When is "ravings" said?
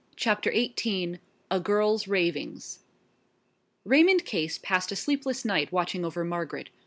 2.07-2.79